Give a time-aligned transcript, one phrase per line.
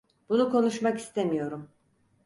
[0.29, 1.69] Bunu konuşmak istemiyorum.